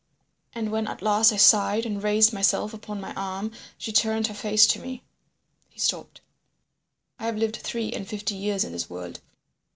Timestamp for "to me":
4.65-5.03